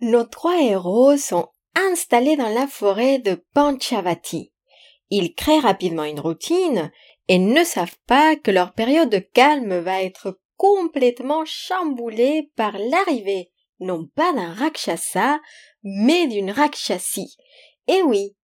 [0.00, 4.52] Nos trois héros sont installés dans la forêt de Panchavati.
[5.10, 6.90] Ils créent rapidement une routine
[7.28, 13.52] et ne savent pas que leur période de calme va être complètement chamboulée par l'arrivée
[13.80, 15.40] non pas d'un Rakshasa,
[15.82, 17.36] mais d'une Rakshasi.
[17.88, 18.36] Et oui,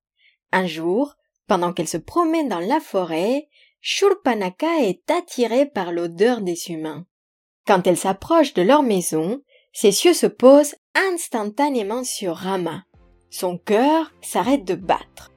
[0.52, 1.14] un jour,
[1.46, 3.48] pendant qu'elle se promène dans la forêt,
[3.80, 7.06] Shurpanaka est attirée par l'odeur des humains.
[7.66, 9.42] Quand elle s'approche de leur maison,
[9.72, 12.84] ses yeux se posent instantanément sur Rama.
[13.30, 15.30] Son cœur s'arrête de battre.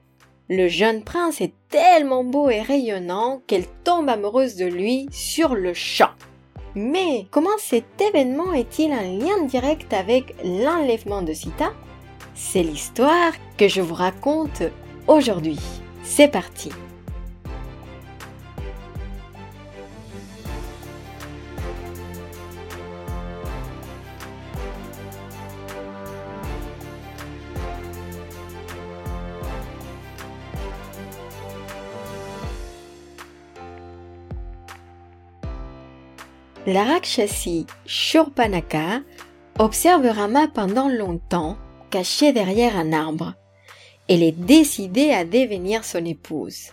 [0.48, 5.74] Le jeune prince est tellement beau et rayonnant qu'elle tombe amoureuse de lui sur le
[5.74, 6.10] champ.
[6.74, 11.72] Mais comment cet événement est-il un lien direct avec l'enlèvement de Sita?
[12.34, 14.62] C'est l'histoire que je vous raconte
[15.08, 15.58] aujourd'hui.
[16.04, 16.70] C'est parti
[36.66, 39.04] La Rakshasi Shurpanaka
[39.60, 41.56] observe Rama pendant longtemps,
[41.90, 43.34] caché derrière un arbre.
[44.08, 46.72] Elle est décidée à devenir son épouse.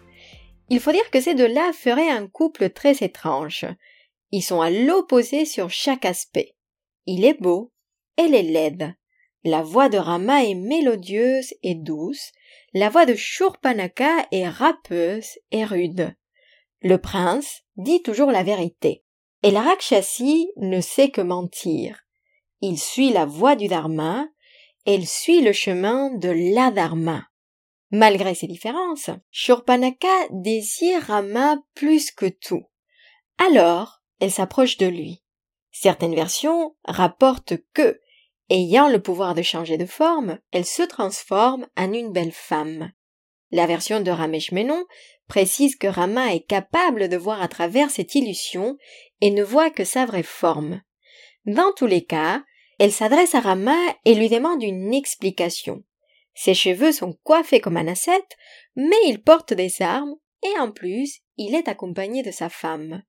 [0.70, 3.68] Il faut dire que ces deux-là feraient un couple très étrange.
[4.32, 6.56] Ils sont à l'opposé sur chaque aspect.
[7.06, 7.72] Il est beau,
[8.18, 8.96] elle est laide.
[9.44, 12.32] La voix de Rama est mélodieuse et douce,
[12.74, 16.16] la voix de Shurpanaka est râpeuse et rude.
[16.82, 19.03] Le prince dit toujours la vérité.
[19.44, 22.00] Et la Rakshasi ne sait que mentir.
[22.62, 24.26] Il suit la voie du Dharma,
[24.86, 27.28] elle suit le chemin de l'Adharma.
[27.92, 32.64] Malgré ces différences, Shurpanaka désire Rama plus que tout.
[33.38, 35.22] Alors, elle s'approche de lui.
[35.72, 38.00] Certaines versions rapportent que,
[38.50, 42.92] ayant le pouvoir de changer de forme, elle se transforme en une belle femme.
[43.52, 44.86] La version de Ramesh Menon
[45.28, 48.78] précise que Rama est capable de voir à travers cette illusion
[49.22, 50.82] et ne voit que sa vraie forme.
[51.46, 52.44] Dans tous les cas,
[52.80, 55.84] elle s'adresse à Rama et lui demande une explication.
[56.34, 58.38] Ses cheveux sont coiffés comme un ascète,
[58.76, 63.04] mais il porte des armes et en plus, il est accompagné de sa femme.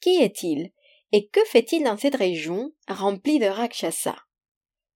[0.00, 0.72] Qui est-il
[1.12, 4.16] et que fait-il dans cette région remplie de Rakshasa?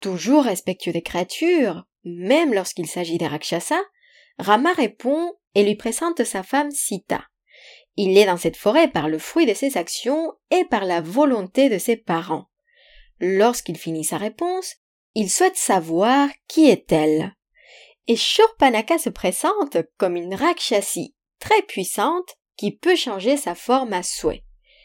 [0.00, 3.80] Toujours respectueux des créatures, même lorsqu'il s'agit des Rakshasa,
[4.38, 7.24] Rama répond et lui présente sa femme Sita.
[7.96, 11.68] Il est dans cette forêt par le fruit de ses actions et par la volonté
[11.68, 12.48] de ses parents.
[13.20, 14.76] Lorsqu'il finit sa réponse,
[15.14, 17.34] il souhaite savoir qui est-elle.
[18.06, 24.02] Et Shurpanaka se présente comme une Rakshasi très puissante qui peut changer sa forme à
[24.02, 24.44] souhait.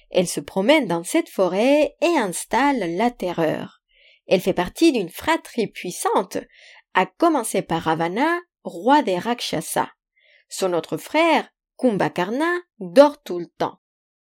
[0.09, 3.81] Elle se promène dans cette forêt et installe la terreur.
[4.27, 6.37] Elle fait partie d'une fratrie puissante,
[6.93, 9.89] à commencer par Ravana, roi des Rakshasas.
[10.55, 11.49] Son autre frère,
[11.79, 13.79] Kumbhakarna, dort tout le temps.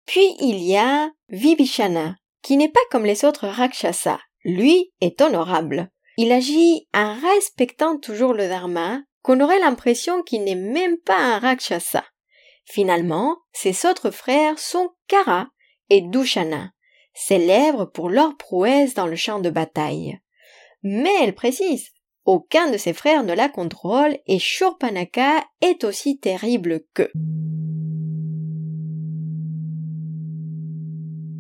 [0.05, 4.19] Puis il y a Vibhishana, qui n'est pas comme les autres Rakshasas.
[4.45, 5.89] Lui est honorable.
[6.17, 11.39] Il agit en respectant toujours le Dharma, qu'on aurait l'impression qu'il n'est même pas un
[11.39, 12.05] Rakshasa.
[12.63, 15.47] Finalement, ses autres frères sont Kara
[15.89, 16.73] et Dushana,
[17.15, 20.19] célèbres pour leur prouesse dans le champ de bataille.
[20.83, 21.89] Mais elle précise
[22.25, 27.11] aucun de ses frères ne la contrôle et Shurpanaka est aussi terrible qu'eux.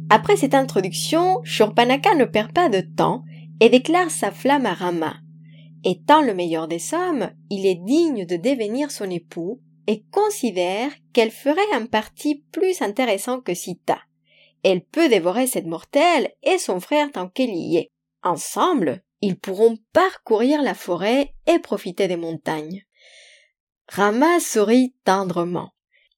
[0.09, 3.23] Après cette introduction, Shurpanaka ne perd pas de temps
[3.59, 5.17] et déclare sa flamme à Rama.
[5.83, 11.31] Étant le meilleur des hommes, il est digne de devenir son époux et considère qu'elle
[11.31, 13.99] ferait un parti plus intéressant que Sita.
[14.63, 17.91] Elle peut dévorer cette mortelle et son frère tant qu'elle y est.
[18.23, 22.85] Ensemble, ils pourront parcourir la forêt et profiter des montagnes.
[23.87, 25.71] Rama sourit tendrement.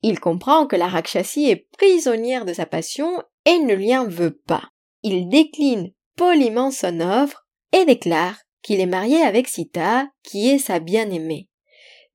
[0.04, 4.36] Il comprend que la Rakshasi est prisonnière de sa passion et ne lui en veut
[4.36, 4.70] pas.
[5.04, 10.80] Il décline poliment son offre et déclare qu'il est marié avec Sita, qui est sa
[10.80, 11.50] bien-aimée.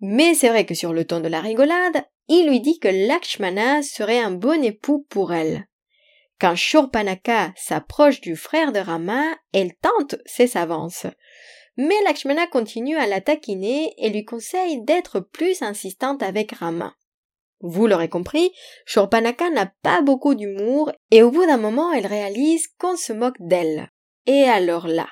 [0.00, 3.82] Mais c'est vrai que sur le ton de la rigolade, il lui dit que Lakshmana
[3.82, 5.66] serait un bon époux pour elle.
[6.38, 9.24] Quand Shurpanaka s'approche du frère de Rama,
[9.54, 11.06] elle tente ses avances.
[11.78, 16.94] Mais Lakshmana continue à la taquiner et lui conseille d'être plus insistante avec Rama.
[17.60, 18.52] Vous l'aurez compris,
[18.84, 23.40] Shurpanaka n'a pas beaucoup d'humour et au bout d'un moment elle réalise qu'on se moque
[23.40, 23.90] d'elle.
[24.26, 25.08] Et alors là,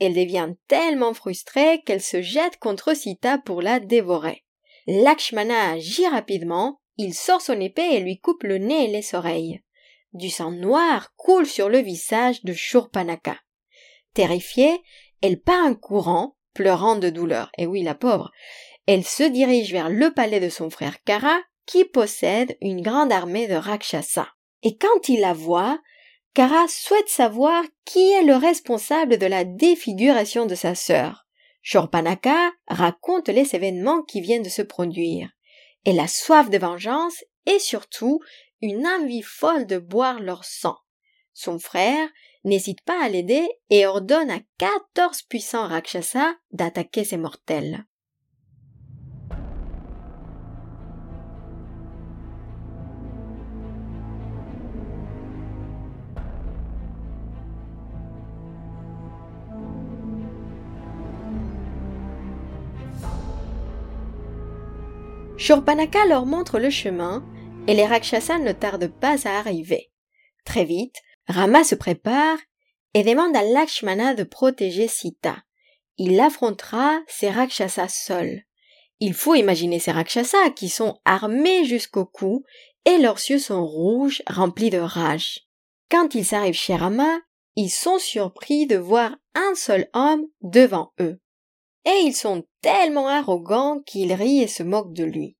[0.00, 4.44] elle devient tellement frustrée qu'elle se jette contre Sita pour la dévorer.
[4.88, 9.60] Lakshmana agit rapidement, il sort son épée et lui coupe le nez et les oreilles.
[10.12, 13.38] Du sang noir coule sur le visage de Shurpanaka.
[14.14, 14.82] Terrifiée,
[15.20, 17.50] elle part en courant, pleurant de douleur.
[17.58, 18.30] Et oui, la pauvre.
[18.86, 23.48] Elle se dirige vers le palais de son frère Kara, qui possède une grande armée
[23.48, 24.28] de Rakshasa.
[24.62, 25.78] Et quand il la voit,
[26.34, 31.26] Kara souhaite savoir qui est le responsable de la défiguration de sa sœur.
[31.62, 35.30] Shorpanaka raconte les événements qui viennent de se produire.
[35.84, 38.20] Elle a soif de vengeance et surtout
[38.62, 40.76] une envie folle de boire leur sang.
[41.32, 42.08] Son frère
[42.44, 47.84] n'hésite pas à l'aider et ordonne à quatorze puissants Rakshasa d'attaquer ses mortels.
[65.36, 67.22] Shurpanaka leur montre le chemin
[67.66, 69.90] et les Rakshasas ne tardent pas à arriver.
[70.44, 70.96] Très vite,
[71.28, 72.38] Rama se prépare
[72.94, 75.38] et demande à Lakshmana de protéger Sita.
[75.98, 78.42] Il affrontera ces Rakshasas seuls.
[79.00, 82.44] Il faut imaginer ces Rakshasas qui sont armés jusqu'au cou
[82.84, 85.40] et leurs yeux sont rouges, remplis de rage.
[85.90, 87.20] Quand ils arrivent chez Rama,
[87.56, 91.20] ils sont surpris de voir un seul homme devant eux
[91.86, 95.36] et ils sont tellement arrogants qu'ils rient et se moquent de lui.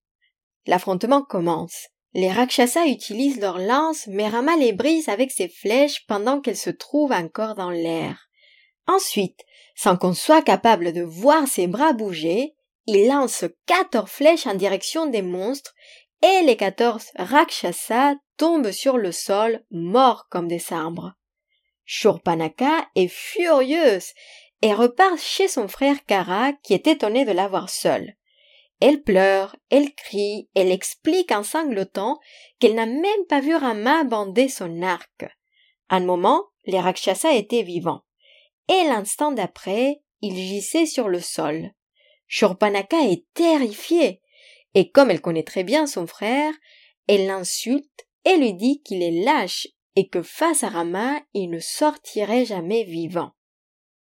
[0.66, 1.88] L'affrontement commence.
[2.16, 6.70] Les Rakshasas utilisent leurs lances, mais Rama les brise avec ses flèches pendant qu'elles se
[6.70, 8.30] trouvent encore dans l'air.
[8.86, 12.54] Ensuite, sans qu'on soit capable de voir ses bras bouger,
[12.86, 15.74] il lance quatorze flèches en direction des monstres
[16.22, 21.12] et les quatorze Rakshasas tombent sur le sol, morts comme des sabres.
[21.84, 24.14] Shurpanaka est furieuse
[24.62, 28.14] et repart chez son frère Kara qui est étonné de la voir seule.
[28.80, 32.18] Elle pleure, elle crie, elle explique en sanglotant
[32.58, 35.24] qu'elle n'a même pas vu Rama bander son arc.
[35.88, 38.02] Un moment, les Rakshasas étaient vivants.
[38.68, 41.70] Et l'instant d'après, ils gissaient sur le sol.
[42.26, 44.20] Shurpanaka est terrifiée.
[44.74, 46.52] Et comme elle connaît très bien son frère,
[47.06, 51.60] elle l'insulte et lui dit qu'il est lâche et que face à Rama, il ne
[51.60, 53.30] sortirait jamais vivant.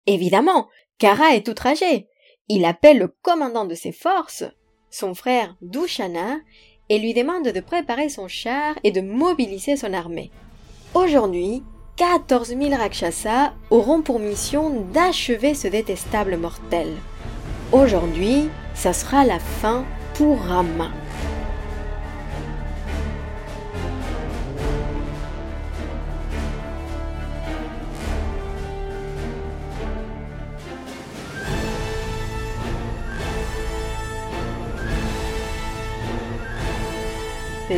[0.05, 2.07] Évidemment, Kara est outragé.
[2.47, 4.43] Il appelle le commandant de ses forces,
[4.91, 6.37] son frère Dushana,
[6.89, 10.29] et lui demande de préparer son char et de mobiliser son armée.
[10.93, 11.63] Aujourd'hui,
[11.95, 16.89] 14 000 Rakshasas auront pour mission d'achever ce détestable mortel.
[17.71, 19.85] Aujourd'hui, ça sera la fin
[20.15, 20.91] pour Rama.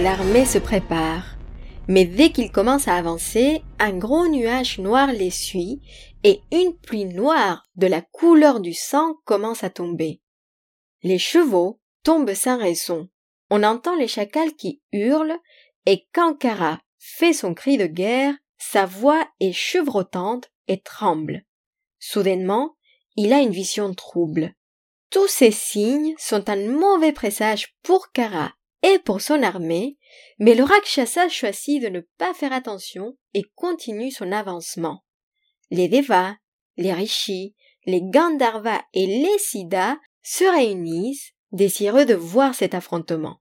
[0.04, 1.38] L'armée se prépare.
[1.88, 5.80] Mais dès qu'il commence à avancer, un gros nuage noir les suit
[6.26, 10.22] et une pluie noire de la couleur du sang commence à tomber.
[11.04, 13.08] Les chevaux tombent sans raison.
[13.50, 15.40] On entend les chacals qui hurlent
[15.86, 21.46] et quand Kara fait son cri de guerre, sa voix est chevrotante et tremble.
[22.00, 22.76] Soudainement,
[23.16, 24.54] il a une vision trouble.
[25.10, 28.52] Tous ces signes sont un mauvais présage pour Kara
[28.84, 29.98] et pour son armée,
[30.40, 35.04] mais le Rakshasa choisit de ne pas faire attention et continue son avancement.
[35.72, 36.36] Les Devas,
[36.78, 43.40] les Rishis, les Gandharvas et les Siddhas se réunissent, désireux de voir cet affrontement.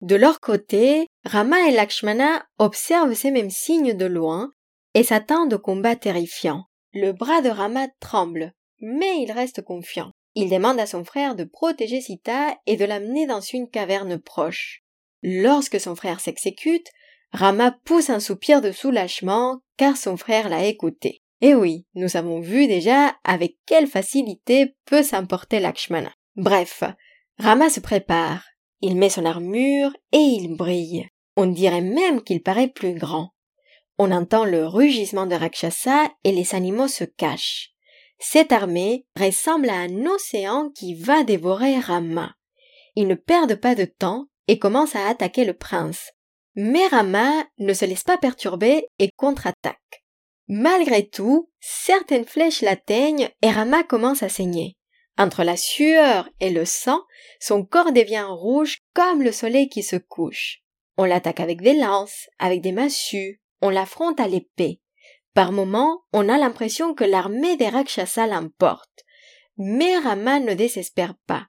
[0.00, 4.50] De leur côté, Rama et Lakshmana observent ces mêmes signes de loin
[4.94, 6.64] et s'attendent au combat terrifiant.
[6.92, 10.12] Le bras de Rama tremble, mais il reste confiant.
[10.38, 14.84] Il demande à son frère de protéger Sita et de l'amener dans une caverne proche.
[15.22, 16.86] Lorsque son frère s'exécute,
[17.32, 21.22] Rama pousse un soupir de soulagement car son frère l'a écouté.
[21.40, 26.12] Et oui, nous avons vu déjà avec quelle facilité peut s'emporter Lakshmana.
[26.36, 26.84] Bref,
[27.38, 28.44] Rama se prépare.
[28.82, 31.08] Il met son armure et il brille.
[31.36, 33.30] On dirait même qu'il paraît plus grand.
[33.96, 37.75] On entend le rugissement de Rakshasa et les animaux se cachent.
[38.18, 42.34] Cette armée ressemble à un océan qui va dévorer Rama.
[42.94, 46.12] Ils ne perdent pas de temps et commencent à attaquer le prince.
[46.54, 50.04] Mais Rama ne se laisse pas perturber et contre-attaque.
[50.48, 54.76] Malgré tout, certaines flèches l'atteignent et Rama commence à saigner.
[55.18, 57.02] Entre la sueur et le sang,
[57.40, 60.62] son corps devient rouge comme le soleil qui se couche.
[60.96, 64.80] On l'attaque avec des lances, avec des massues, on l'affronte à l'épée.
[65.36, 69.04] Par moments, on a l'impression que l'armée des Rakshasas l'emporte.
[69.58, 71.46] Mais Rama ne désespère pas.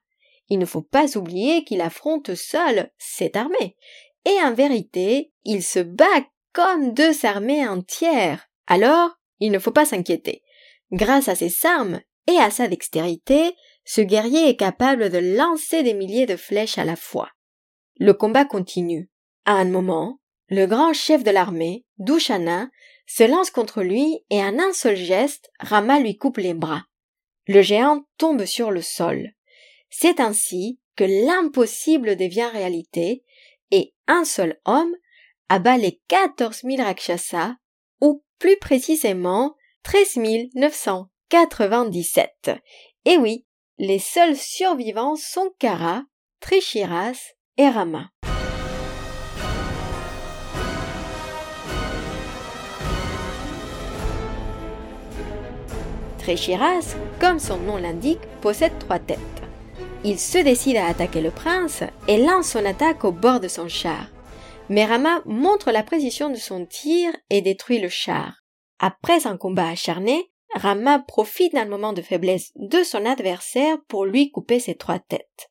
[0.50, 3.78] Il ne faut pas oublier qu'il affronte seul cette armée.
[4.26, 8.50] Et en vérité, il se bat comme deux armées entières.
[8.68, 10.44] Alors, il ne faut pas s'inquiéter.
[10.92, 15.94] Grâce à ses armes, et à sa dextérité, ce guerrier est capable de lancer des
[15.94, 17.30] milliers de flèches à la fois.
[17.96, 19.10] Le combat continue.
[19.46, 22.70] À un moment, le grand chef de l'armée, Dushana,
[23.08, 26.84] se lance contre lui et en un seul geste, Rama lui coupe les bras.
[27.48, 29.32] Le géant tombe sur le sol.
[29.90, 33.24] C'est ainsi que l'impossible devient réalité
[33.72, 34.94] et un seul homme
[35.50, 37.56] abat les quatorze mille Rakshasas,
[38.02, 40.18] ou plus précisément treize
[40.56, 42.52] neuf cent quatre-vingt-dix-sept.
[43.06, 43.46] Et oui,
[43.78, 46.04] les seuls survivants sont Kara,
[46.42, 48.10] Trishiras et Rama.
[56.28, 59.18] Trishiras, comme son nom l'indique, possède trois têtes.
[60.04, 63.70] Il se décide à attaquer le prince et lance son attaque au bord de son
[63.70, 64.10] char.
[64.68, 68.44] Mais Rama montre la précision de son tir et détruit le char.
[68.78, 74.30] Après un combat acharné, Rama profite d'un moment de faiblesse de son adversaire pour lui
[74.30, 75.50] couper ses trois têtes.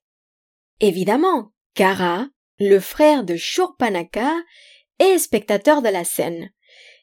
[0.81, 2.27] Évidemment, Kara,
[2.59, 4.31] le frère de Shurpanaka,
[4.99, 6.51] est spectateur de la scène.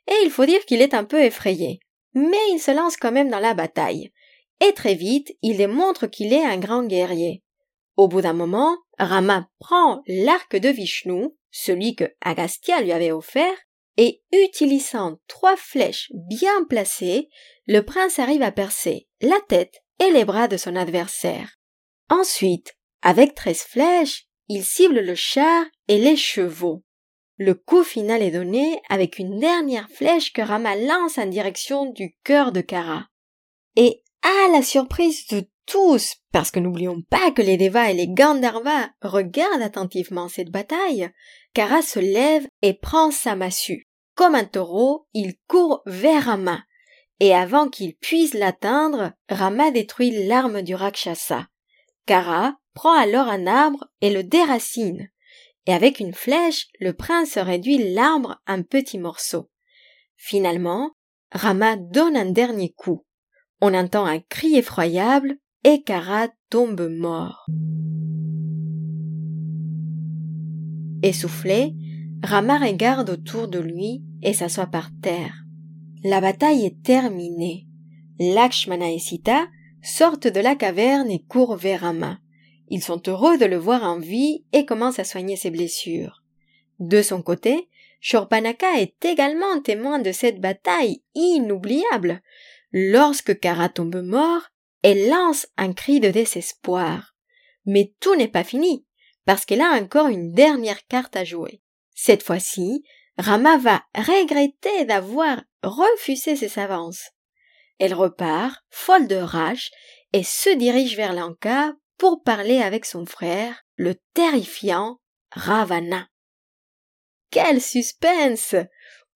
[0.08, 1.80] Et il faut dire qu'il est un peu effrayé.
[2.14, 4.12] Mais il se lance quand même dans la bataille.
[4.60, 7.44] Et très vite, il démontre qu'il est un grand guerrier.
[7.98, 13.56] Au bout d'un moment, Rama prend l'arc de Vishnu, celui que Agastya lui avait offert,
[13.98, 17.30] et utilisant trois flèches bien placées,
[17.68, 21.58] le prince arrive à percer la tête et les bras de son adversaire.
[22.10, 26.84] Ensuite, avec treize flèches, il cible le char et les chevaux.
[27.38, 32.16] Le coup final est donné avec une dernière flèche que Rama lance en direction du
[32.24, 33.08] cœur de Kara.
[33.76, 38.08] Et à la surprise de tous, parce que n'oublions pas que les Devas et les
[38.08, 41.10] Gandharvas regardent attentivement cette bataille,
[41.54, 43.88] Kara se lève et prend sa massue.
[44.16, 46.64] Comme un taureau, il court vers Rama.
[47.20, 51.48] Et avant qu'il puisse l'atteindre, Rama détruit l'arme du Rakshasa.
[52.06, 55.10] Kara prend alors un arbre et le déracine.
[55.66, 59.50] Et avec une flèche, le prince réduit l'arbre en petits morceaux.
[60.18, 60.92] Finalement,
[61.32, 63.06] Rama donne un dernier coup.
[63.62, 67.46] On entend un cri effroyable et Kara tombe mort.
[71.02, 71.74] Essoufflé,
[72.24, 75.44] Rama regarde autour de lui et s'assoit par terre.
[76.04, 77.68] La bataille est terminée.
[78.20, 79.48] Lakshmana et Sita
[79.82, 82.20] sortent de la caverne et courent vers Rama.
[82.74, 86.24] Ils sont heureux de le voir en vie et commencent à soigner ses blessures.
[86.80, 92.24] De son côté, Shorpanaka est également témoin de cette bataille inoubliable.
[92.72, 94.50] Lorsque Kara tombe mort,
[94.82, 97.16] elle lance un cri de désespoir.
[97.68, 98.88] Mais tout n'est pas fini,
[99.24, 101.62] parce qu'elle a encore une dernière carte à jouer.
[101.94, 102.84] Cette fois-ci,
[103.20, 107.12] Rama va regretter d'avoir refusé ses avances.
[107.78, 109.70] Elle repart, folle de rage,
[110.12, 115.00] et se dirige vers Lanka pour parler avec son frère, le terrifiant
[115.32, 116.08] Ravana.
[117.32, 118.56] Quel suspense!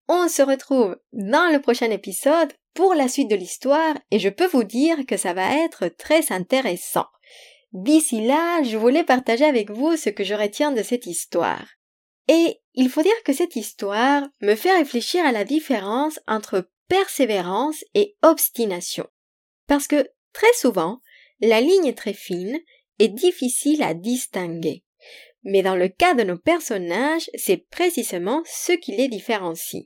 [0.07, 4.47] On se retrouve dans le prochain épisode pour la suite de l'histoire et je peux
[4.47, 7.07] vous dire que ça va être très intéressant.
[7.73, 11.65] D'ici là, je voulais partager avec vous ce que je retiens de cette histoire.
[12.27, 17.83] Et il faut dire que cette histoire me fait réfléchir à la différence entre persévérance
[17.93, 19.07] et obstination.
[19.67, 21.01] Parce que très souvent,
[21.39, 22.59] la ligne est très fine
[22.99, 24.83] et difficile à distinguer.
[25.43, 29.85] Mais dans le cas de nos personnages, c'est précisément ce qui les différencie.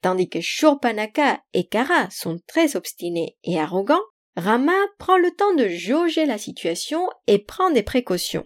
[0.00, 4.02] Tandis que Shurpanaka et Kara sont très obstinés et arrogants,
[4.36, 8.44] Rama prend le temps de jauger la situation et prend des précautions.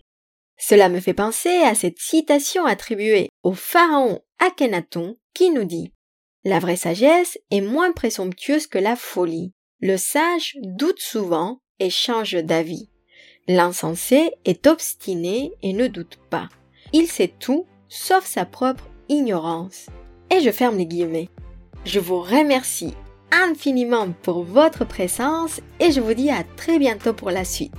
[0.58, 5.92] Cela me fait penser à cette citation attribuée au pharaon Akhenaton qui nous dit
[6.44, 9.52] La vraie sagesse est moins présomptueuse que la folie.
[9.80, 12.88] Le sage doute souvent et change d'avis.
[13.49, 16.49] L'insensé est obstiné et ne doute pas.
[16.92, 19.87] Il sait tout sauf sa propre ignorance.
[20.30, 21.28] Et je ferme les guillemets.
[21.85, 22.95] Je vous remercie
[23.30, 27.73] infiniment pour votre présence et je vous dis à très bientôt pour la suite.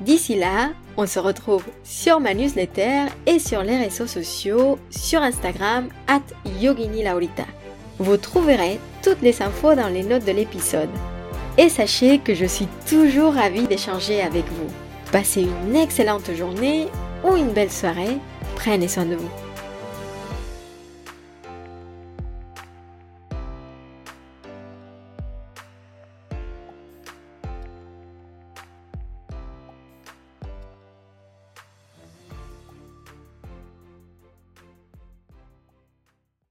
[0.00, 5.88] D'ici là, on se retrouve sur ma newsletter et sur les réseaux sociaux, sur Instagram,
[6.08, 6.22] at
[6.60, 7.04] Yogini
[7.98, 10.90] Vous trouverez toutes les infos dans les notes de l'épisode.
[11.56, 14.72] Et sachez que je suis toujours ravie d'échanger avec vous.
[15.12, 16.86] Passez une excellente journée
[17.22, 18.18] ou une belle soirée.
[18.56, 19.43] Prenez soin de vous.